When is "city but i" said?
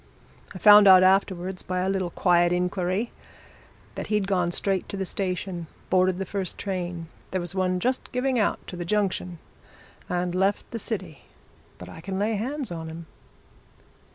10.79-12.01